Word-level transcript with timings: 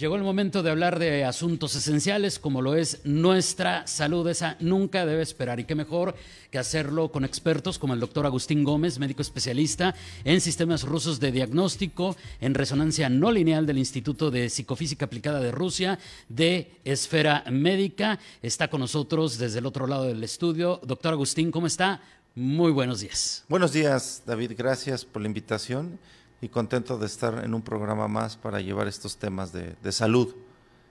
Llegó 0.00 0.16
el 0.16 0.22
momento 0.22 0.62
de 0.62 0.70
hablar 0.70 0.98
de 0.98 1.26
asuntos 1.26 1.76
esenciales 1.76 2.38
como 2.38 2.62
lo 2.62 2.74
es 2.74 3.02
nuestra 3.04 3.86
salud. 3.86 4.26
Esa 4.28 4.56
nunca 4.58 5.04
debe 5.04 5.20
esperar. 5.20 5.60
Y 5.60 5.64
qué 5.64 5.74
mejor 5.74 6.14
que 6.50 6.56
hacerlo 6.56 7.12
con 7.12 7.22
expertos 7.22 7.78
como 7.78 7.92
el 7.92 8.00
doctor 8.00 8.24
Agustín 8.24 8.64
Gómez, 8.64 8.98
médico 8.98 9.20
especialista 9.20 9.94
en 10.24 10.40
sistemas 10.40 10.84
rusos 10.84 11.20
de 11.20 11.32
diagnóstico, 11.32 12.16
en 12.40 12.54
resonancia 12.54 13.10
no 13.10 13.30
lineal 13.30 13.66
del 13.66 13.76
Instituto 13.76 14.30
de 14.30 14.48
Psicofísica 14.48 15.04
Aplicada 15.04 15.38
de 15.38 15.52
Rusia, 15.52 15.98
de 16.30 16.80
Esfera 16.86 17.44
Médica. 17.50 18.18
Está 18.40 18.70
con 18.70 18.80
nosotros 18.80 19.36
desde 19.36 19.58
el 19.58 19.66
otro 19.66 19.86
lado 19.86 20.04
del 20.04 20.24
estudio. 20.24 20.80
Doctor 20.82 21.12
Agustín, 21.12 21.50
¿cómo 21.50 21.66
está? 21.66 22.00
Muy 22.34 22.72
buenos 22.72 23.00
días. 23.00 23.44
Buenos 23.50 23.74
días, 23.74 24.22
David. 24.24 24.52
Gracias 24.56 25.04
por 25.04 25.20
la 25.20 25.28
invitación 25.28 25.98
y 26.40 26.48
contento 26.48 26.98
de 26.98 27.06
estar 27.06 27.44
en 27.44 27.54
un 27.54 27.62
programa 27.62 28.08
más 28.08 28.36
para 28.36 28.60
llevar 28.60 28.88
estos 28.88 29.16
temas 29.16 29.52
de, 29.52 29.92
salud 29.92 30.34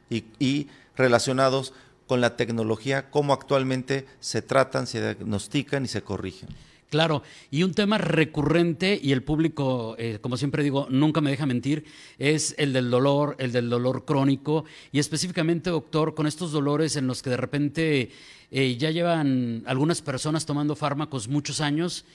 y, 0.09 0.25
y, 0.39 0.67
relacionados 0.95 1.73
con 2.07 2.21
la 2.21 2.35
tecnología, 2.35 3.09
cómo 3.09 3.33
actualmente 3.33 4.05
se 4.19 4.41
tratan, 4.41 4.87
se 4.87 5.01
diagnostican 5.01 5.85
y 5.85 5.87
se 5.87 6.01
corrigen. 6.01 6.49
Claro, 6.89 7.21
y 7.51 7.61
un 7.61 7.75
tema 7.75 7.99
recurrente, 7.99 8.99
y 9.01 9.11
el 9.11 9.21
público, 9.21 9.95
eh, 9.99 10.17
como 10.21 10.37
siempre 10.37 10.63
digo, 10.63 10.87
nunca 10.89 11.21
me 11.21 11.29
deja 11.29 11.45
mentir, 11.45 11.85
es 12.17 12.55
el 12.57 12.73
del 12.73 12.89
dolor, 12.89 13.35
el 13.37 13.51
del 13.51 13.69
dolor 13.69 14.05
crónico, 14.05 14.65
y 14.91 14.97
específicamente, 14.97 15.69
doctor, 15.69 16.15
con 16.15 16.25
estos 16.25 16.51
dolores 16.51 16.95
en 16.95 17.05
los 17.05 17.21
que 17.21 17.29
de 17.29 17.37
repente 17.37 18.11
eh, 18.49 18.75
ya 18.77 18.89
llevan 18.89 19.61
algunas 19.67 20.01
personas 20.01 20.47
tomando 20.47 20.75
fármacos 20.75 21.27
muchos 21.27 21.61
años 21.61 22.05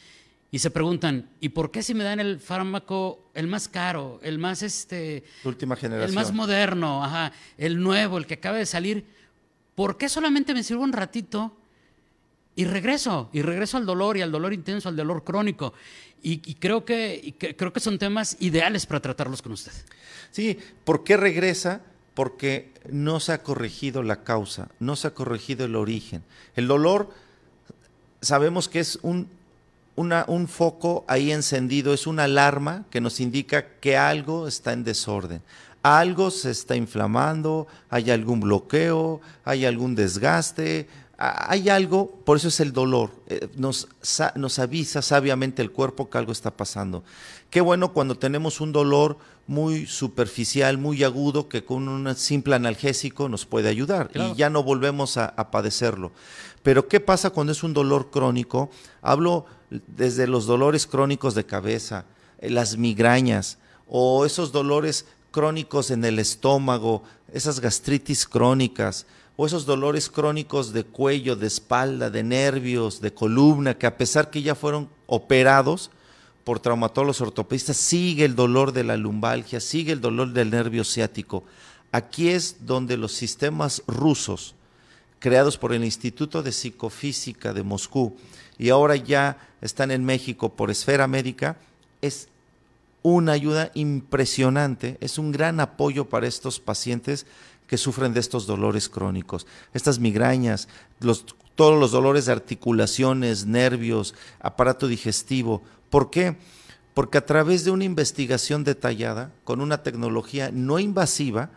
y 0.55 0.61
se 0.61 0.71
preguntan, 0.71 1.29
¿y 1.41 1.49
por 1.49 1.73
qué 1.73 1.83
si 1.83 1.95
me 1.95 2.05
dan 2.05 2.21
el 2.21 2.39
fármaco 2.39 3.29
el 3.35 3.49
más 3.49 3.67
caro, 3.67 4.21
el 4.23 4.39
más 4.39 4.63
este 4.63 5.25
última 5.43 5.75
generación, 5.75 6.11
el 6.11 6.15
más 6.15 6.33
moderno, 6.33 7.03
ajá, 7.03 7.33
el 7.59 7.83
nuevo, 7.83 8.19
el 8.19 8.27
que 8.29 8.35
acaba 8.35 8.59
de 8.59 8.65
salir, 8.65 9.05
¿por 9.75 9.99
qué 9.99 10.09
solamente 10.09 10.55
me 10.55 10.63
sirvo 10.63 10.85
un 10.85 10.93
ratito 10.93 11.57
y 12.55 12.67
regreso 12.67 13.31
y 13.33 13.43
regreso 13.43 13.79
al 13.79 13.85
dolor 13.85 14.17
y 14.17 14.23
al 14.23 14.31
dolor 14.31 14.53
intenso, 14.53 14.89
al 14.89 14.95
dolor 14.95 15.25
crónico? 15.25 15.75
Y, 16.23 16.39
creo 16.55 16.85
que, 16.85 17.35
creo 17.59 17.73
que 17.73 17.81
son 17.81 17.99
temas 17.99 18.37
ideales 18.39 18.87
para 18.87 19.01
tratarlos 19.01 19.43
con 19.43 19.51
usted. 19.51 19.73
Sí, 20.31 20.57
¿por 20.85 21.03
qué 21.03 21.17
regresa? 21.17 21.81
Porque 22.15 22.71
no 22.89 23.19
se 23.19 23.33
ha 23.33 23.43
corregido 23.43 24.05
la 24.05 24.23
causa, 24.23 24.69
no 24.79 24.95
se 24.95 25.09
ha 25.09 25.15
corregido 25.15 25.65
el 25.65 25.75
origen. 25.75 26.23
El 26.55 26.69
dolor 26.69 27.11
sabemos 28.21 28.69
que 28.69 28.79
es 28.79 29.01
un 29.03 29.29
un 29.97 30.49
foco 30.49 31.05
ahí 31.09 31.31
encendido, 31.31 31.95
es 31.95 32.07
una 32.07 32.25
alarma 32.25 32.85
que 32.91 33.01
nos 33.01 33.21
indica 33.21 33.67
que 33.81 33.97
algo 33.97 34.49
está 34.49 34.73
en 34.73 34.85
desorden. 34.85 35.43
Algo 35.83 36.31
se 36.31 36.51
está 36.51 36.77
inflamando, 36.77 37.67
hay 37.91 38.11
algún 38.11 38.41
bloqueo, 38.41 39.21
hay 39.45 39.67
algún 39.67 39.95
desgaste, 39.95 40.89
hay 41.17 41.69
algo, 41.69 42.11
por 42.25 42.37
eso 42.37 42.49
es 42.49 42.61
el 42.61 42.73
dolor. 42.73 43.11
Eh, 43.27 43.49
nos, 43.57 43.89
nos 44.35 44.59
avisa 44.59 45.03
sabiamente 45.03 45.63
el 45.63 45.71
cuerpo 45.71 46.11
que 46.11 46.19
algo 46.19 46.33
está 46.33 46.51
pasando. 46.57 47.05
Qué 47.51 47.61
bueno 47.61 47.93
cuando 47.93 48.17
tenemos 48.17 48.61
un 48.61 48.73
dolor 48.73 49.19
muy 49.47 49.87
superficial, 49.87 50.79
muy 50.79 51.05
agudo, 51.05 51.49
que 51.49 51.65
con 51.65 51.89
un 51.89 52.15
simple 52.17 52.57
analgésico 52.57 53.29
nos 53.29 53.47
puede 53.47 53.69
ayudar 53.69 54.11
y 54.15 54.35
ya 54.35 54.51
no 54.51 54.63
volvemos 54.63 55.17
a, 55.17 55.27
a 55.27 55.51
padecerlo. 55.51 56.13
Pero 56.63 56.89
¿qué 56.89 56.99
pasa 56.99 57.31
cuando 57.31 57.53
es 57.53 57.63
un 57.63 57.75
dolor 57.75 58.11
crónico? 58.11 58.71
Hablo 59.03 59.47
desde 59.87 60.27
los 60.27 60.47
dolores 60.47 60.87
crónicos 60.87 61.35
de 61.35 61.45
cabeza, 61.45 62.07
eh, 62.39 62.51
las 62.51 62.77
migrañas 62.77 63.59
o 63.87 64.25
esos 64.25 64.51
dolores 64.51 65.07
crónicos 65.31 65.91
en 65.91 66.05
el 66.05 66.19
estómago, 66.19 67.03
esas 67.33 67.61
gastritis 67.61 68.27
crónicas 68.27 69.07
o 69.37 69.47
esos 69.47 69.67
dolores 69.67 70.09
crónicos 70.09 70.73
de 70.73 70.85
cuello, 70.85 71.35
de 71.35 71.47
espalda, 71.47 72.11
de 72.11 72.23
nervios, 72.23 73.01
de 73.01 73.13
columna, 73.13 73.77
que 73.77 73.87
a 73.87 73.97
pesar 73.97 74.31
que 74.31 74.43
ya 74.43 74.55
fueron 74.55 74.89
operados 75.07 75.91
por 76.45 76.61
traumatólogos 76.61 77.21
ortopedistas, 77.21 77.77
sigue 77.77 78.25
el 78.25 78.37
dolor 78.37 78.73
de 78.73 78.85
la 78.85 78.97
lumbalgia, 78.97 79.61
sigue 79.61 79.93
el 79.93 80.01
dolor 80.01 80.33
del 80.33 80.51
nervio 80.51 80.85
ciático. 80.85 81.45
Aquí 81.91 82.29
es 82.29 82.67
donde 82.67 82.97
los 82.97 83.13
sistemas 83.13 83.83
rusos, 83.87 84.55
creados 85.19 85.59
por 85.59 85.73
el 85.73 85.85
Instituto 85.85 86.43
de 86.43 86.53
Psicofísica 86.53 87.53
de 87.53 87.63
Moscú, 87.63 88.17
y 88.59 88.69
ahora 88.69 88.95
ya 88.97 89.39
están 89.61 89.91
en 89.91 90.05
México 90.05 90.55
por 90.55 90.71
Esfera 90.71 91.09
Médica, 91.09 91.57
es 92.03 92.29
una 93.03 93.33
ayuda 93.33 93.71
impresionante, 93.75 94.97
es 95.01 95.19
un 95.19 95.33
gran 95.33 95.61
apoyo 95.61 96.09
para 96.09 96.27
estos 96.27 96.61
pacientes 96.61 97.27
que 97.75 97.79
sufren 97.79 98.15
de 98.15 98.21
estos 98.21 98.47
dolores 98.47 98.89
crónicos, 98.89 99.49
estas 99.73 99.99
migrañas, 99.99 100.69
todos 101.57 101.81
los 101.81 101.91
dolores 101.91 102.27
de 102.27 102.31
articulaciones, 102.31 103.47
nervios, 103.47 104.15
aparato 104.39 104.87
digestivo. 104.87 105.61
¿Por 105.91 106.09
qué? 106.09 106.37
Porque 106.95 107.19
a 107.19 107.27
través 107.27 107.65
de 107.65 107.73
una 107.73 107.83
investigación 107.83 108.63
detallada, 108.63 109.33
con 109.43 109.61
una 109.61 109.83
tecnología 109.83 110.53
no 110.53 110.79
invasiva, 110.79 111.51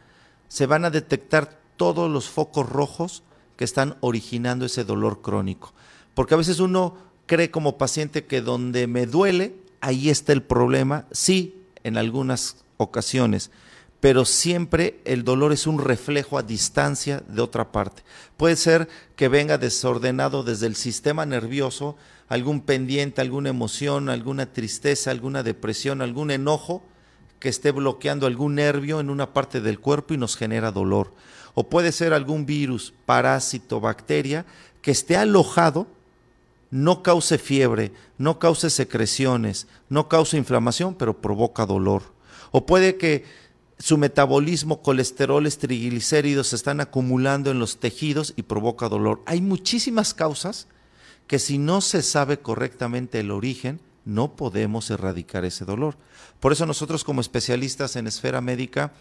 se 0.48 0.66
van 0.66 0.86
a 0.86 0.90
detectar 0.90 1.60
todos 1.76 2.10
los 2.10 2.28
focos 2.28 2.68
rojos 2.68 3.22
que 3.56 3.64
están 3.64 3.96
originando 4.00 4.66
ese 4.66 4.86
dolor 4.86 5.22
crónico. 5.22 5.72
Porque 6.16 6.34
a 6.34 6.38
veces 6.38 6.60
uno 6.60 6.98
cree 7.28 7.52
como 7.52 7.78
paciente 7.78 8.26
que 8.26 8.42
donde 8.42 8.88
me 8.88 9.06
duele, 9.06 9.56
ahí 9.82 10.10
está 10.10 10.34
el 10.34 10.42
problema. 10.42 11.06
Sí, 11.12 11.62
en 11.84 11.96
algunas 11.96 12.66
ocasiones, 12.78 13.52
pero 14.00 14.26
siempre 14.26 15.00
el 15.06 15.24
dolor 15.24 15.52
es 15.54 15.66
un 15.66 15.80
reflejo 15.80 16.38
a 16.38 16.44
distancia 16.44 17.24
de 17.28 17.42
otra 17.42 17.72
parte. 17.72 18.04
Puede 18.38 18.56
ser 18.56 18.88
que 19.16 19.28
venga 19.28 19.58
desordenado 19.58 20.44
desde 20.44 20.68
el 20.68 20.76
sistema 20.76 21.26
nervioso, 21.26 21.96
algún 22.30 22.62
pendiente, 22.62 23.22
alguna 23.22 23.50
emoción, 23.50 24.10
alguna 24.10 24.46
tristeza, 24.54 25.12
alguna 25.12 25.44
depresión, 25.44 26.02
algún 26.02 26.30
enojo 26.30 26.84
que 27.40 27.50
esté 27.50 27.72
bloqueando 27.72 28.28
algún 28.28 28.56
nervio 28.56 29.00
en 29.00 29.10
una 29.10 29.34
parte 29.34 29.62
del 29.62 29.80
cuerpo 29.80 30.14
y 30.14 30.18
nos 30.18 30.36
genera 30.36 30.72
dolor. 30.72 31.14
O 31.54 31.70
puede 31.70 31.92
ser 31.92 32.14
algún 32.14 32.46
virus, 32.46 32.94
parásito, 33.06 33.80
bacteria 33.80 34.46
que 34.82 34.92
esté 34.92 35.18
alojado 35.18 35.88
no 36.70 37.02
cause 37.02 37.38
fiebre, 37.38 37.92
no 38.18 38.40
cause 38.40 38.70
secreciones, 38.70 39.68
no 39.90 40.10
cause 40.10 40.38
inflamación, 40.38 40.96
pero 40.96 41.20
provoca 41.22 41.66
dolor. 41.66 42.04
O 42.52 42.66
puede 42.66 42.98
que 42.98 43.26
su 43.80 43.98
metabolismo, 43.98 44.82
colesterol, 44.82 45.48
triglicéridos 45.52 46.48
se 46.48 46.56
están 46.56 46.82
acumulando 46.82 47.52
en 47.52 47.60
los 47.60 47.78
tejidos 47.78 48.34
y 48.36 48.44
provoca 48.44 48.90
dolor. 48.90 49.22
Hay 49.26 49.42
muchísimas 49.42 50.14
causas 50.14 50.68
que 51.28 51.40
si 51.40 51.58
no 51.58 51.82
se 51.82 52.02
sabe 52.02 52.40
correctamente 52.40 53.20
el 53.20 53.32
origen, 53.32 53.80
no 54.06 54.36
podemos 54.36 54.90
erradicar 54.90 55.46
ese 55.46 55.66
dolor. 55.66 55.96
Por 56.40 56.54
eso 56.54 56.66
nosotros 56.66 57.04
como 57.04 57.22
especialistas 57.22 57.96
en 57.96 58.08
esfera 58.08 58.42
médica 58.42 58.94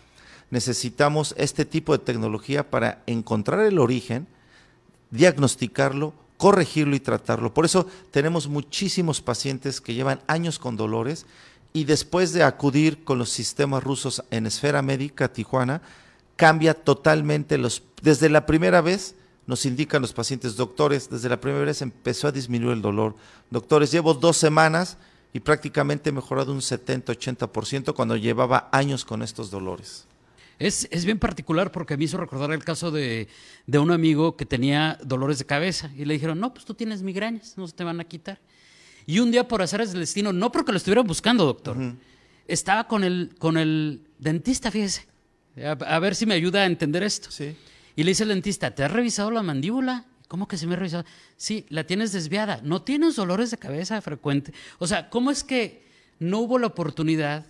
necesitamos 0.50 1.34
este 1.38 1.64
tipo 1.64 1.96
de 1.96 2.04
tecnología 2.04 2.70
para 2.70 3.02
encontrar 3.06 3.60
el 3.60 3.78
origen, 3.78 4.26
diagnosticarlo, 5.10 6.12
corregirlo 6.36 6.96
y 6.96 7.00
tratarlo. 7.00 7.54
Por 7.54 7.64
eso 7.64 7.86
tenemos 8.10 8.48
muchísimos 8.48 9.20
pacientes 9.20 9.80
que 9.80 9.94
llevan 9.94 10.20
años 10.26 10.58
con 10.58 10.76
dolores 10.76 11.24
y 11.76 11.84
después 11.84 12.32
de 12.32 12.42
acudir 12.42 13.04
con 13.04 13.18
los 13.18 13.28
sistemas 13.28 13.84
rusos 13.84 14.24
en 14.30 14.46
esfera 14.46 14.80
médica 14.80 15.30
Tijuana, 15.30 15.82
cambia 16.34 16.72
totalmente 16.72 17.58
los... 17.58 17.82
Desde 18.00 18.30
la 18.30 18.46
primera 18.46 18.80
vez 18.80 19.14
nos 19.46 19.66
indican 19.66 20.00
los 20.00 20.14
pacientes, 20.14 20.56
doctores, 20.56 21.10
desde 21.10 21.28
la 21.28 21.38
primera 21.38 21.66
vez 21.66 21.82
empezó 21.82 22.28
a 22.28 22.32
disminuir 22.32 22.72
el 22.72 22.80
dolor. 22.80 23.14
Doctores, 23.50 23.92
llevo 23.92 24.14
dos 24.14 24.38
semanas 24.38 24.96
y 25.34 25.40
prácticamente 25.40 26.08
he 26.08 26.12
mejorado 26.14 26.50
un 26.50 26.60
70-80% 26.60 27.92
cuando 27.92 28.16
llevaba 28.16 28.70
años 28.72 29.04
con 29.04 29.20
estos 29.20 29.50
dolores. 29.50 30.06
Es, 30.58 31.04
bien 31.04 31.18
particular 31.18 31.70
porque 31.72 31.98
me 31.98 32.04
hizo 32.04 32.16
recordar 32.16 32.52
el 32.52 32.64
caso 32.64 32.90
de, 32.90 33.28
un 33.66 33.90
amigo 33.90 34.34
que 34.38 34.46
tenía 34.46 34.98
dolores 35.04 35.38
de 35.38 35.44
cabeza 35.44 35.90
y 35.94 36.06
le 36.06 36.14
dijeron, 36.14 36.40
no, 36.40 36.54
pues 36.54 36.64
tú 36.64 36.72
tienes 36.72 37.02
migrañas, 37.02 37.58
no 37.58 37.66
se 37.66 37.74
te 37.74 37.84
van 37.84 38.00
a 38.00 38.04
quitar. 38.04 38.40
Y 39.06 39.20
un 39.20 39.30
día 39.30 39.46
por 39.46 39.62
hacer 39.62 39.80
el 39.80 39.92
destino, 39.92 40.32
no 40.32 40.50
porque 40.50 40.72
lo 40.72 40.78
estuvieran 40.78 41.06
buscando, 41.06 41.44
doctor, 41.44 41.76
estaba 42.48 42.88
con 42.88 43.04
el, 43.04 43.34
con 43.38 43.56
el 43.56 44.02
dentista, 44.18 44.70
fíjese, 44.70 45.06
a, 45.64 45.98
ver 46.00 46.14
si 46.14 46.26
me 46.26 46.34
ayuda 46.34 46.62
a 46.62 46.66
entender 46.66 47.02
esto. 47.02 47.28
Y 47.94 48.02
le 48.02 48.10
dice 48.10 48.24
el 48.24 48.30
dentista, 48.30 48.74
¿te 48.74 48.84
has 48.84 48.90
revisado 48.90 49.30
la 49.30 49.42
mandíbula? 49.42 50.04
¿Cómo 50.28 50.48
que 50.48 50.58
se 50.58 50.66
me 50.66 50.74
ha 50.74 50.76
revisado? 50.76 51.04
Sí, 51.36 51.66
la 51.68 51.84
tienes 51.84 52.12
desviada. 52.12 52.60
¿No 52.62 52.82
tienes 52.82 53.16
dolores 53.16 53.50
de 53.50 53.58
cabeza 53.58 54.00
frecuente? 54.02 54.52
O 54.78 54.86
sea, 54.86 55.08
¿cómo 55.08 55.30
es 55.30 55.44
que 55.44 55.86
no 56.18 56.40
hubo 56.40 56.58
la 56.58 56.66
oportunidad 56.66 57.46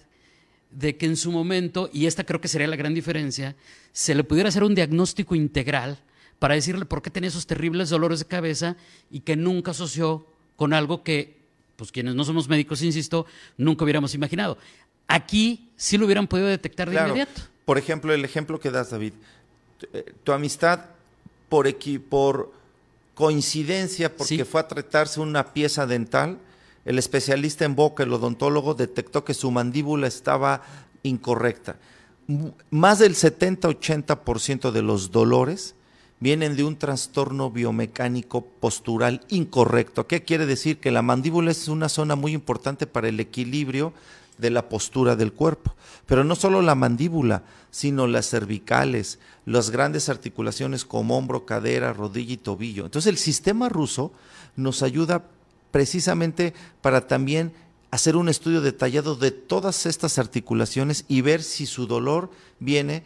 de 0.70 0.96
que 0.96 1.06
en 1.06 1.16
su 1.16 1.32
momento, 1.32 1.88
y 1.92 2.06
esta 2.06 2.24
creo 2.24 2.40
que 2.40 2.48
sería 2.48 2.66
la 2.66 2.76
gran 2.76 2.92
diferencia, 2.92 3.56
se 3.92 4.14
le 4.14 4.24
pudiera 4.24 4.50
hacer 4.50 4.62
un 4.62 4.74
diagnóstico 4.74 5.34
integral 5.34 5.98
para 6.38 6.54
decirle 6.54 6.84
por 6.84 7.00
qué 7.00 7.10
tenía 7.10 7.28
esos 7.28 7.46
terribles 7.46 7.88
dolores 7.88 8.18
de 8.18 8.26
cabeza 8.26 8.76
y 9.10 9.20
que 9.20 9.36
nunca 9.36 9.70
asoció 9.70 10.26
con 10.56 10.74
algo 10.74 11.02
que, 11.02 11.35
pues 11.76 11.92
quienes 11.92 12.14
no 12.14 12.24
somos 12.24 12.48
médicos, 12.48 12.82
insisto, 12.82 13.26
nunca 13.56 13.84
hubiéramos 13.84 14.14
imaginado. 14.14 14.58
Aquí 15.06 15.70
sí 15.76 15.98
lo 15.98 16.06
hubieran 16.06 16.26
podido 16.26 16.48
detectar 16.48 16.90
de 16.90 16.96
inmediato. 16.96 17.42
Por 17.64 17.78
ejemplo, 17.78 18.12
el 18.12 18.24
ejemplo 18.24 18.58
que 18.58 18.70
das, 18.70 18.90
David, 18.90 19.12
eh, 19.92 20.14
tu 20.24 20.32
amistad 20.32 20.86
por, 21.48 21.68
por 22.08 22.52
coincidencia, 23.14 24.14
porque 24.14 24.44
fue 24.44 24.60
a 24.60 24.68
tratarse 24.68 25.20
una 25.20 25.52
pieza 25.52 25.86
dental, 25.86 26.38
el 26.84 26.98
especialista 26.98 27.64
en 27.64 27.74
boca, 27.74 28.02
el 28.02 28.12
odontólogo, 28.12 28.74
detectó 28.74 29.24
que 29.24 29.34
su 29.34 29.50
mandíbula 29.50 30.06
estaba 30.06 30.62
incorrecta. 31.02 31.76
Más 32.70 32.98
del 32.98 33.14
70-80% 33.14 34.70
de 34.70 34.82
los 34.82 35.10
dolores 35.10 35.74
vienen 36.18 36.56
de 36.56 36.64
un 36.64 36.76
trastorno 36.76 37.50
biomecánico 37.50 38.42
postural 38.44 39.22
incorrecto. 39.28 40.06
¿Qué 40.06 40.22
quiere 40.22 40.46
decir? 40.46 40.78
Que 40.78 40.90
la 40.90 41.02
mandíbula 41.02 41.50
es 41.50 41.68
una 41.68 41.88
zona 41.88 42.16
muy 42.16 42.32
importante 42.32 42.86
para 42.86 43.08
el 43.08 43.20
equilibrio 43.20 43.92
de 44.38 44.50
la 44.50 44.68
postura 44.68 45.16
del 45.16 45.32
cuerpo. 45.32 45.74
Pero 46.06 46.24
no 46.24 46.36
solo 46.36 46.62
la 46.62 46.74
mandíbula, 46.74 47.42
sino 47.70 48.06
las 48.06 48.28
cervicales, 48.28 49.18
las 49.44 49.70
grandes 49.70 50.08
articulaciones 50.08 50.84
como 50.84 51.16
hombro, 51.16 51.44
cadera, 51.44 51.92
rodilla 51.92 52.34
y 52.34 52.38
tobillo. 52.38 52.84
Entonces 52.84 53.10
el 53.10 53.18
sistema 53.18 53.68
ruso 53.68 54.12
nos 54.56 54.82
ayuda 54.82 55.24
precisamente 55.70 56.54
para 56.80 57.06
también 57.06 57.52
hacer 57.90 58.16
un 58.16 58.28
estudio 58.28 58.60
detallado 58.60 59.14
de 59.14 59.30
todas 59.30 59.86
estas 59.86 60.18
articulaciones 60.18 61.04
y 61.08 61.20
ver 61.20 61.42
si 61.42 61.66
su 61.66 61.86
dolor 61.86 62.30
viene 62.58 63.04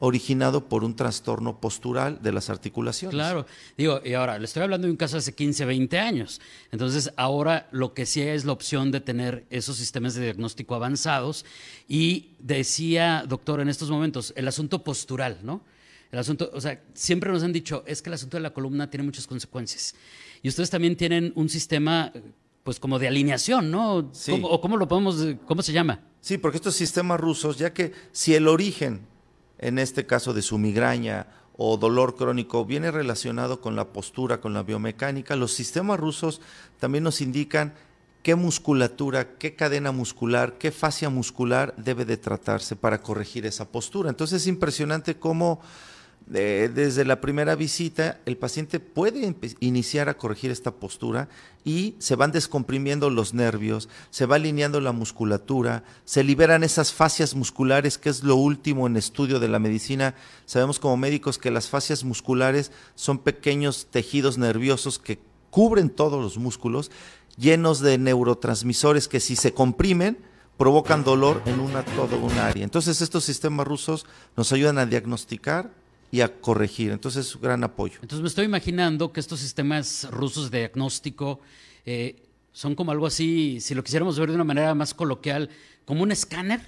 originado 0.00 0.68
por 0.68 0.84
un 0.84 0.96
trastorno 0.96 1.60
postural 1.60 2.20
de 2.22 2.32
las 2.32 2.50
articulaciones. 2.50 3.14
Claro, 3.14 3.46
digo, 3.76 4.00
y 4.04 4.14
ahora, 4.14 4.38
le 4.38 4.44
estoy 4.44 4.62
hablando 4.62 4.86
de 4.86 4.90
un 4.90 4.96
caso 4.96 5.16
hace 5.16 5.34
15, 5.34 5.64
20 5.64 5.98
años. 5.98 6.40
Entonces, 6.72 7.12
ahora 7.16 7.68
lo 7.70 7.94
que 7.94 8.04
sí 8.06 8.20
es 8.20 8.44
la 8.44 8.52
opción 8.52 8.90
de 8.90 9.00
tener 9.00 9.46
esos 9.50 9.76
sistemas 9.76 10.14
de 10.14 10.22
diagnóstico 10.24 10.74
avanzados. 10.74 11.44
Y 11.88 12.30
decía, 12.38 13.24
doctor, 13.26 13.60
en 13.60 13.68
estos 13.68 13.90
momentos, 13.90 14.32
el 14.36 14.48
asunto 14.48 14.82
postural, 14.82 15.38
¿no? 15.42 15.62
El 16.10 16.18
asunto, 16.18 16.50
o 16.52 16.60
sea, 16.60 16.80
siempre 16.92 17.32
nos 17.32 17.42
han 17.42 17.52
dicho, 17.52 17.82
es 17.86 18.02
que 18.02 18.10
el 18.10 18.14
asunto 18.14 18.36
de 18.36 18.42
la 18.42 18.52
columna 18.52 18.90
tiene 18.90 19.04
muchas 19.04 19.26
consecuencias. 19.26 19.94
Y 20.42 20.48
ustedes 20.48 20.70
también 20.70 20.96
tienen 20.96 21.32
un 21.34 21.48
sistema, 21.48 22.12
pues 22.62 22.78
como 22.78 22.98
de 22.98 23.08
alineación, 23.08 23.70
¿no? 23.70 24.10
Sí. 24.12 24.40
¿O 24.42 24.60
cómo 24.60 24.76
lo 24.76 24.86
podemos, 24.86 25.16
cómo 25.46 25.62
se 25.62 25.72
llama? 25.72 26.00
Sí, 26.20 26.38
porque 26.38 26.58
estos 26.58 26.74
sistemas 26.74 27.18
rusos, 27.18 27.58
ya 27.58 27.72
que 27.72 27.92
si 28.12 28.34
el 28.34 28.48
origen 28.48 29.00
en 29.58 29.78
este 29.78 30.06
caso 30.06 30.32
de 30.32 30.42
su 30.42 30.58
migraña 30.58 31.26
o 31.56 31.76
dolor 31.76 32.16
crónico, 32.16 32.64
viene 32.64 32.90
relacionado 32.90 33.60
con 33.60 33.76
la 33.76 33.92
postura, 33.92 34.40
con 34.40 34.54
la 34.54 34.62
biomecánica. 34.62 35.36
Los 35.36 35.52
sistemas 35.52 36.00
rusos 36.00 36.40
también 36.80 37.04
nos 37.04 37.20
indican 37.20 37.74
qué 38.24 38.34
musculatura, 38.34 39.36
qué 39.36 39.54
cadena 39.54 39.92
muscular, 39.92 40.58
qué 40.58 40.72
fascia 40.72 41.10
muscular 41.10 41.74
debe 41.76 42.04
de 42.04 42.16
tratarse 42.16 42.74
para 42.74 43.02
corregir 43.02 43.46
esa 43.46 43.70
postura. 43.70 44.10
Entonces 44.10 44.42
es 44.42 44.46
impresionante 44.48 45.16
cómo 45.16 45.60
desde 46.26 47.04
la 47.04 47.20
primera 47.20 47.54
visita 47.54 48.18
el 48.24 48.38
paciente 48.38 48.80
puede 48.80 49.34
iniciar 49.60 50.08
a 50.08 50.16
corregir 50.16 50.50
esta 50.50 50.70
postura 50.70 51.28
y 51.64 51.96
se 51.98 52.16
van 52.16 52.32
descomprimiendo 52.32 53.10
los 53.10 53.34
nervios, 53.34 53.90
se 54.10 54.24
va 54.24 54.36
alineando 54.36 54.80
la 54.80 54.92
musculatura, 54.92 55.84
se 56.06 56.24
liberan 56.24 56.64
esas 56.64 56.92
fascias 56.92 57.34
musculares, 57.34 57.98
que 57.98 58.08
es 58.08 58.22
lo 58.22 58.36
último 58.36 58.86
en 58.86 58.96
estudio 58.96 59.38
de 59.38 59.48
la 59.48 59.58
medicina. 59.58 60.14
Sabemos 60.46 60.78
como 60.78 60.96
médicos 60.96 61.38
que 61.38 61.50
las 61.50 61.68
fascias 61.68 62.04
musculares 62.04 62.72
son 62.94 63.18
pequeños 63.18 63.88
tejidos 63.90 64.38
nerviosos 64.38 64.98
que 64.98 65.18
cubren 65.50 65.90
todos 65.90 66.22
los 66.22 66.38
músculos, 66.38 66.90
llenos 67.36 67.80
de 67.80 67.98
neurotransmisores 67.98 69.08
que 69.08 69.20
si 69.20 69.36
se 69.36 69.52
comprimen, 69.52 70.18
provocan 70.56 71.04
dolor 71.04 71.42
en 71.46 71.60
una 71.60 71.84
todo 71.84 72.18
un 72.18 72.32
área. 72.38 72.64
Entonces 72.64 73.02
estos 73.02 73.24
sistemas 73.24 73.66
rusos 73.66 74.06
nos 74.36 74.52
ayudan 74.52 74.78
a 74.78 74.86
diagnosticar 74.86 75.83
y 76.14 76.20
a 76.20 76.40
corregir. 76.40 76.92
Entonces 76.92 77.26
es 77.26 77.34
un 77.34 77.42
gran 77.42 77.64
apoyo. 77.64 77.98
Entonces 78.00 78.20
me 78.20 78.28
estoy 78.28 78.44
imaginando 78.44 79.12
que 79.12 79.18
estos 79.18 79.40
sistemas 79.40 80.06
rusos 80.12 80.48
de 80.48 80.58
diagnóstico 80.58 81.40
eh, 81.84 82.22
son 82.52 82.76
como 82.76 82.92
algo 82.92 83.08
así, 83.08 83.58
si 83.60 83.74
lo 83.74 83.82
quisiéramos 83.82 84.16
ver 84.16 84.28
de 84.28 84.36
una 84.36 84.44
manera 84.44 84.76
más 84.76 84.94
coloquial, 84.94 85.50
como 85.84 86.04
un 86.04 86.12
escáner, 86.12 86.60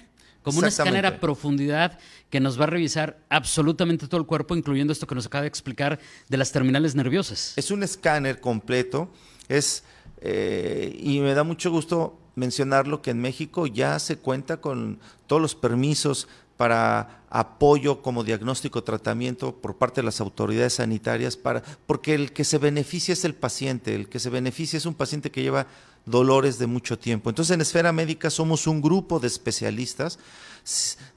como 0.43 0.59
un 0.59 0.65
escáner 0.65 1.05
a 1.05 1.21
profundidad 1.21 1.97
que 2.29 2.41
nos 2.41 2.59
va 2.59 2.65
a 2.65 2.67
revisar 2.67 3.19
absolutamente 3.29 4.09
todo 4.09 4.19
el 4.19 4.27
cuerpo, 4.27 4.53
incluyendo 4.53 4.91
esto 4.91 5.07
que 5.07 5.15
nos 5.15 5.27
acaba 5.27 5.43
de 5.43 5.47
explicar 5.47 5.97
de 6.27 6.37
las 6.37 6.51
terminales 6.51 6.93
nerviosas. 6.93 7.53
Es 7.55 7.71
un 7.71 7.83
escáner 7.83 8.41
completo, 8.41 9.09
es 9.47 9.85
eh, 10.19 10.93
y 10.99 11.21
me 11.21 11.33
da 11.35 11.45
mucho 11.45 11.71
gusto 11.71 12.19
mencionarlo 12.35 13.01
que 13.01 13.11
en 13.11 13.21
México 13.21 13.65
ya 13.65 13.97
se 13.99 14.17
cuenta 14.17 14.57
con 14.57 14.99
todos 15.25 15.41
los 15.41 15.55
permisos 15.55 16.27
para 16.57 17.23
apoyo 17.29 18.01
como 18.01 18.23
diagnóstico 18.23 18.83
tratamiento 18.83 19.55
por 19.55 19.75
parte 19.75 20.01
de 20.01 20.05
las 20.05 20.21
autoridades 20.21 20.73
sanitarias 20.73 21.37
para 21.37 21.61
porque 21.85 22.15
el 22.15 22.31
que 22.31 22.43
se 22.43 22.57
beneficia 22.57 23.13
es 23.13 23.25
el 23.25 23.35
paciente, 23.35 23.95
el 23.95 24.09
que 24.09 24.19
se 24.19 24.29
beneficia 24.29 24.77
es 24.77 24.85
un 24.85 24.93
paciente 24.93 25.29
que 25.29 25.43
lleva 25.43 25.67
dolores 26.05 26.57
de 26.57 26.67
mucho 26.67 26.97
tiempo. 26.97 27.29
Entonces 27.29 27.53
en 27.53 27.61
esfera 27.61 27.91
médica 27.91 28.29
somos 28.29 28.65
un 28.65 28.81
grupo 28.81 29.19
de 29.19 29.27
especialistas 29.27 30.19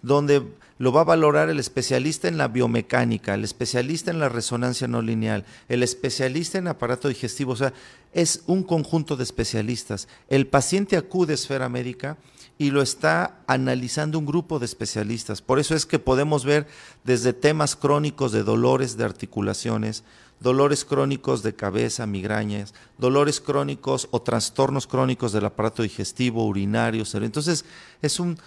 donde 0.02 0.42
lo 0.78 0.92
va 0.92 1.02
a 1.02 1.04
valorar 1.04 1.48
el 1.48 1.58
especialista 1.58 2.28
en 2.28 2.38
la 2.38 2.48
biomecánica, 2.48 3.34
el 3.34 3.44
especialista 3.44 4.10
en 4.10 4.18
la 4.18 4.28
resonancia 4.28 4.88
no 4.88 5.02
lineal, 5.02 5.44
el 5.68 5.82
especialista 5.82 6.58
en 6.58 6.68
aparato 6.68 7.08
digestivo, 7.08 7.52
o 7.52 7.56
sea, 7.56 7.72
es 8.12 8.42
un 8.46 8.62
conjunto 8.62 9.16
de 9.16 9.24
especialistas. 9.24 10.08
El 10.28 10.46
paciente 10.46 10.96
acude 10.96 11.32
a 11.32 11.34
esfera 11.34 11.68
médica 11.68 12.16
y 12.60 12.72
lo 12.72 12.82
está 12.82 13.40
analizando 13.46 14.18
un 14.18 14.26
grupo 14.26 14.58
de 14.58 14.66
especialistas. 14.66 15.40
Por 15.40 15.58
eso 15.58 15.74
es 15.74 15.86
que 15.86 15.98
podemos 15.98 16.44
ver 16.44 16.66
desde 17.04 17.32
temas 17.32 17.74
crónicos 17.74 18.32
de 18.32 18.42
dolores 18.42 18.98
de 18.98 19.04
articulaciones, 19.04 20.04
dolores 20.40 20.84
crónicos 20.84 21.42
de 21.42 21.54
cabeza, 21.54 22.06
migrañas, 22.06 22.74
dolores 22.98 23.40
crónicos 23.40 24.08
o 24.10 24.20
trastornos 24.20 24.86
crónicos 24.86 25.32
del 25.32 25.46
aparato 25.46 25.82
digestivo, 25.82 26.44
urinario. 26.44 27.04
Entonces, 27.14 27.64
es, 28.02 28.20
un, 28.20 28.38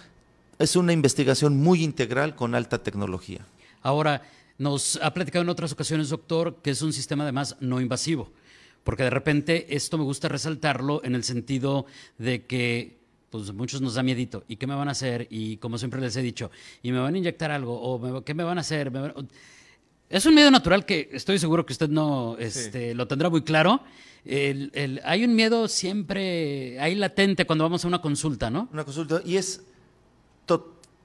es 0.60 0.76
una 0.76 0.92
investigación 0.92 1.56
muy 1.56 1.82
integral 1.82 2.36
con 2.36 2.54
alta 2.54 2.84
tecnología. 2.84 3.44
Ahora, 3.82 4.22
nos 4.58 4.96
ha 5.02 5.12
platicado 5.12 5.42
en 5.42 5.48
otras 5.48 5.72
ocasiones, 5.72 6.10
doctor, 6.10 6.58
que 6.62 6.70
es 6.70 6.82
un 6.82 6.92
sistema 6.92 7.24
además 7.24 7.56
no 7.58 7.80
invasivo, 7.80 8.30
porque 8.84 9.02
de 9.02 9.10
repente 9.10 9.74
esto 9.74 9.98
me 9.98 10.04
gusta 10.04 10.28
resaltarlo 10.28 11.02
en 11.02 11.16
el 11.16 11.24
sentido 11.24 11.86
de 12.16 12.46
que 12.46 13.02
pues 13.34 13.52
muchos 13.52 13.80
nos 13.80 13.94
da 13.94 14.04
miedito. 14.04 14.44
¿Y 14.46 14.54
qué 14.54 14.68
me 14.68 14.76
van 14.76 14.86
a 14.86 14.92
hacer? 14.92 15.26
Y 15.28 15.56
como 15.56 15.76
siempre 15.76 16.00
les 16.00 16.14
he 16.14 16.22
dicho, 16.22 16.52
¿y 16.84 16.92
me 16.92 17.00
van 17.00 17.16
a 17.16 17.18
inyectar 17.18 17.50
algo? 17.50 17.80
¿O 17.82 18.22
qué 18.22 18.32
me 18.32 18.44
van 18.44 18.58
a 18.58 18.60
hacer? 18.60 18.92
Es 20.08 20.24
un 20.24 20.36
miedo 20.36 20.52
natural 20.52 20.86
que 20.86 21.08
estoy 21.12 21.40
seguro 21.40 21.66
que 21.66 21.72
usted 21.72 21.88
no 21.88 22.36
este, 22.38 22.94
lo 22.94 23.08
tendrá 23.08 23.30
muy 23.30 23.42
claro. 23.42 23.82
hay 24.24 25.24
un 25.24 25.34
miedo 25.34 25.66
siempre 25.66 26.78
ahí 26.78 26.94
latente 26.94 27.44
cuando 27.44 27.64
vamos 27.64 27.84
a 27.84 27.88
una 27.88 28.00
consulta, 28.00 28.50
¿no? 28.50 28.68
Una 28.72 28.84
consulta. 28.84 29.20
Y 29.24 29.36
es 29.36 29.64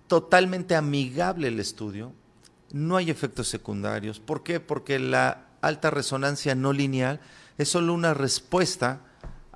totalmente 0.08 0.76
amigable 0.76 1.48
el 1.48 1.60
estudio. 1.60 2.14
No 2.72 2.96
hay 2.96 3.10
efectos 3.10 3.48
secundarios. 3.48 4.20
¿Por 4.20 4.44
qué? 4.44 4.60
Porque 4.60 5.00
la 5.00 5.48
alta 5.62 5.90
resonancia 5.90 6.54
no 6.54 6.74
lineal 6.74 7.22
es 7.58 7.70
solo 7.70 7.92
una 7.92 8.14
respuesta 8.14 9.02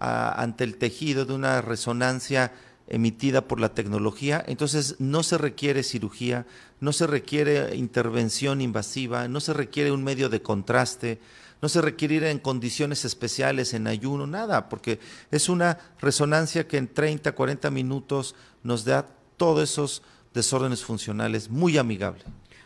ante 0.03 0.63
el 0.63 0.77
tejido 0.77 1.25
de 1.25 1.33
una 1.33 1.62
resonancia 1.62 2.51
emitida 2.88 3.48
por 3.48 3.60
la 3.60 3.74
tecnología, 3.74 4.43
entonces 4.45 4.98
no 5.00 5.24
se 5.24 5.38
requiere 5.38 5.83
cirugía, 5.83 6.45
no 6.81 6.91
se 6.91 7.07
requiere 7.07 7.75
intervención 7.75 8.60
invasiva, 8.62 9.27
no 9.27 9.39
se 9.39 9.53
requiere 9.53 9.91
un 9.91 10.03
medio 10.03 10.27
de 10.27 10.41
contraste, 10.41 11.19
no 11.62 11.69
se 11.69 11.81
requiere 11.81 12.15
ir 12.15 12.24
en 12.25 12.39
condiciones 12.39 13.05
especiales, 13.05 13.74
en 13.74 13.88
ayuno, 13.88 14.27
nada, 14.27 14.67
porque 14.67 15.00
es 15.31 15.48
una 15.48 15.79
resonancia 16.01 16.67
que 16.67 16.77
en 16.77 16.93
30, 16.93 17.31
40 17.31 17.72
minutos 17.72 18.36
nos 18.63 18.83
da 18.83 19.07
todos 19.38 19.63
esos 19.63 20.03
desórdenes 20.33 20.83
funcionales 20.83 21.50
muy 21.50 21.77
amigable. 21.77 22.24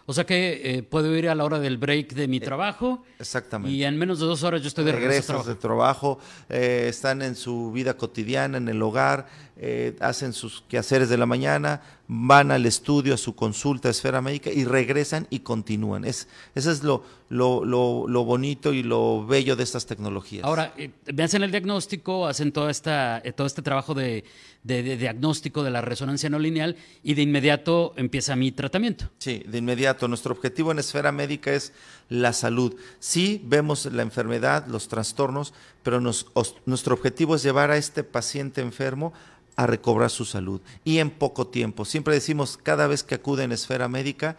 O 0.10 0.14
sea 0.14 0.26
que 0.26 0.62
eh, 0.64 0.84
puedo 0.84 1.14
ir 1.18 1.28
a 1.28 1.36
la 1.36 1.44
hora 1.44 1.60
del 1.60 1.78
break 1.78 2.14
de 2.14 2.30
mi 2.30 2.38
eh, 2.38 2.40
trabajo. 2.40 3.04
Exactamente. 3.20 3.76
Y 3.76 3.84
en 3.84 3.98
menos 3.98 4.22
de 4.22 4.26
dos 4.26 4.42
horas 4.44 4.62
yo 4.62 4.70
estoy 4.70 4.86
de 4.86 4.94
regreso. 4.94 5.44
de 5.44 5.56
trabajo, 5.56 6.18
eh, 6.48 6.86
están 6.90 7.22
en 7.22 7.36
su 7.36 7.74
vida 7.74 7.98
cotidiana, 7.98 8.58
en 8.58 8.70
el 8.70 8.82
hogar, 8.82 9.28
eh, 9.58 9.98
hacen 10.00 10.32
sus 10.32 10.64
quehaceres 10.70 11.10
de 11.10 11.18
la 11.18 11.26
mañana, 11.26 11.82
van 12.08 12.52
al 12.52 12.66
estudio, 12.66 13.14
a 13.14 13.18
su 13.18 13.36
consulta, 13.36 13.90
a 13.90 13.92
esfera 13.92 14.22
médica 14.22 14.50
y 14.50 14.64
regresan 14.64 15.28
y 15.30 15.40
continúan. 15.40 16.06
Es, 16.06 16.28
eso 16.56 16.72
es 16.72 16.84
lo, 16.84 17.04
lo, 17.30 17.66
lo, 17.66 18.24
bonito 18.24 18.74
y 18.74 18.82
lo 18.82 19.26
bello 19.26 19.56
de 19.58 19.64
estas 19.64 19.86
tecnologías. 19.86 20.46
Ahora, 20.46 20.74
eh, 20.78 20.92
me 21.14 21.24
hacen 21.24 21.44
el 21.44 21.52
diagnóstico, 21.52 22.26
hacen 22.26 22.54
toda 22.54 22.72
esta, 22.72 23.22
eh, 23.26 23.34
todo 23.34 23.46
este 23.46 23.62
trabajo 23.62 23.94
de, 23.94 24.24
de, 24.64 24.96
diagnóstico 24.96 25.64
de 25.64 25.72
la 25.72 25.82
resonancia 25.82 26.30
no 26.30 26.40
lineal 26.40 26.78
y 27.04 27.14
de 27.14 27.22
inmediato 27.24 27.94
empieza 27.98 28.38
mi 28.38 28.54
tratamiento. 28.54 29.10
Sí, 29.18 29.44
de 29.46 29.58
inmediato. 29.58 30.08
Nuestro 30.08 30.34
objetivo 30.34 30.72
en 30.72 30.80
esfera 30.80 31.12
médica 31.12 31.52
es 31.54 31.74
la 32.08 32.32
salud. 32.32 32.76
Sí 33.00 33.42
vemos 33.46 33.86
la 33.86 34.02
enfermedad, 34.02 34.66
los 34.68 34.88
trastornos, 34.88 35.54
pero 35.84 36.00
nuestro 36.00 36.94
objetivo 36.94 37.36
es 37.36 37.44
llevar 37.44 37.72
a 37.72 37.78
este 37.78 38.04
paciente 38.04 38.62
enfermo 38.62 39.14
a 39.58 39.68
recobrar 39.68 40.10
su 40.10 40.24
salud 40.24 40.62
y 40.86 41.00
en 41.00 41.10
poco 41.10 41.48
tiempo. 41.48 41.84
Siempre 41.84 42.14
decimos, 42.14 42.58
cada 42.62 42.88
vez 42.88 43.04
que 43.04 43.16
acuden 43.16 43.52
a 43.52 43.56
esfera 43.56 43.90
médica, 43.90 44.38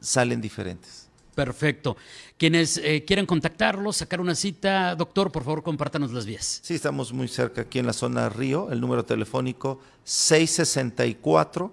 salen 0.00 0.40
diferentes. 0.40 1.08
Perfecto. 1.34 1.96
Quienes 2.36 2.76
eh, 2.76 3.04
quieran 3.06 3.24
contactarlos, 3.24 3.96
sacar 3.96 4.20
una 4.20 4.34
cita, 4.34 4.94
doctor, 4.94 5.32
por 5.32 5.44
favor, 5.44 5.62
compártanos 5.62 6.12
las 6.12 6.26
vías. 6.26 6.60
Sí, 6.62 6.74
estamos 6.74 7.12
muy 7.12 7.28
cerca 7.28 7.62
aquí 7.62 7.78
en 7.78 7.86
la 7.86 7.94
zona 7.94 8.28
Río. 8.28 8.70
El 8.70 8.80
número 8.80 9.04
telefónico 9.04 9.80
664 10.04 11.72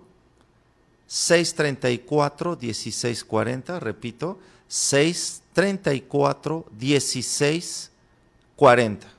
634 1.05 2.57
1640, 2.61 3.79
repito, 3.81 4.39
634 4.69 6.65
1640. 6.79 7.96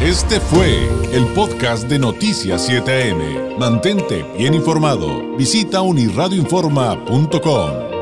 Este 0.00 0.40
fue 0.40 0.88
el 1.12 1.24
podcast 1.34 1.86
de 1.88 1.98
Noticias 1.98 2.68
7am. 2.68 3.56
Mantente 3.56 4.24
bien 4.36 4.52
informado. 4.52 5.34
Visita 5.36 5.80
unirradioinforma.com. 5.82 7.93